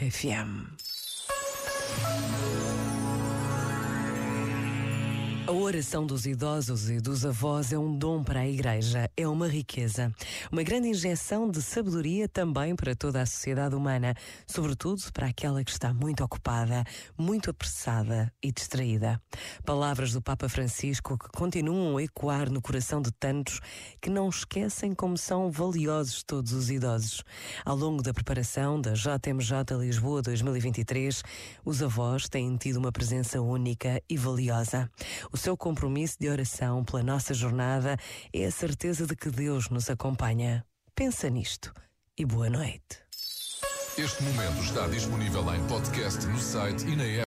Refiam. 0.00 0.76
A 5.50 5.52
oração 5.52 6.06
dos 6.06 6.26
idosos 6.26 6.88
e 6.88 7.00
dos 7.00 7.26
avós 7.26 7.72
é 7.72 7.76
um 7.76 7.98
dom 7.98 8.22
para 8.22 8.38
a 8.38 8.48
Igreja, 8.48 9.10
é 9.16 9.26
uma 9.26 9.48
riqueza. 9.48 10.14
Uma 10.48 10.62
grande 10.62 10.86
injeção 10.86 11.50
de 11.50 11.60
sabedoria 11.60 12.28
também 12.28 12.76
para 12.76 12.94
toda 12.94 13.20
a 13.20 13.26
sociedade 13.26 13.74
humana, 13.74 14.14
sobretudo 14.46 15.02
para 15.12 15.26
aquela 15.26 15.64
que 15.64 15.72
está 15.72 15.92
muito 15.92 16.22
ocupada, 16.22 16.84
muito 17.18 17.50
apressada 17.50 18.32
e 18.40 18.52
distraída. 18.52 19.20
Palavras 19.64 20.12
do 20.12 20.22
Papa 20.22 20.48
Francisco 20.48 21.18
que 21.18 21.28
continuam 21.30 21.96
a 21.96 22.02
ecoar 22.04 22.48
no 22.48 22.62
coração 22.62 23.02
de 23.02 23.10
tantos 23.10 23.58
que 24.00 24.08
não 24.08 24.28
esquecem 24.28 24.94
como 24.94 25.18
são 25.18 25.50
valiosos 25.50 26.22
todos 26.22 26.52
os 26.52 26.70
idosos. 26.70 27.24
Ao 27.64 27.74
longo 27.74 28.04
da 28.04 28.14
preparação 28.14 28.80
da 28.80 28.92
JMJ 28.92 29.76
Lisboa 29.80 30.22
2023, 30.22 31.24
os 31.64 31.82
avós 31.82 32.28
têm 32.28 32.56
tido 32.56 32.76
uma 32.76 32.92
presença 32.92 33.40
única 33.40 34.00
e 34.08 34.16
valiosa. 34.16 34.88
O 35.32 35.39
seu 35.40 35.56
compromisso 35.56 36.18
de 36.20 36.28
oração 36.28 36.84
pela 36.84 37.02
nossa 37.02 37.32
jornada 37.32 37.96
é 38.30 38.44
a 38.44 38.50
certeza 38.50 39.06
de 39.06 39.16
que 39.16 39.30
Deus 39.30 39.70
nos 39.70 39.88
acompanha. 39.88 40.62
Pensa 40.94 41.30
nisto 41.30 41.72
e 42.18 42.26
boa 42.26 42.50
noite. 42.50 42.98
Este 43.96 44.22
momento 44.22 44.62
está 44.62 44.86
disponível 44.86 45.42
em 45.54 45.66
podcast 45.66 46.26
no 46.26 46.38
site 46.38 46.86
e 46.86 46.94
na 46.94 47.04
app. 47.04 47.18